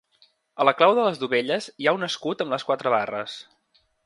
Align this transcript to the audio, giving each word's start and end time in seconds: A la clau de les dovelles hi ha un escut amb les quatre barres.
A 0.63 0.65
la 0.67 0.73
clau 0.79 0.93
de 0.99 1.03
les 1.07 1.21
dovelles 1.25 1.69
hi 1.83 1.91
ha 1.91 1.95
un 2.01 2.09
escut 2.11 2.43
amb 2.47 2.57
les 2.57 2.67
quatre 2.71 2.95
barres. 2.97 3.39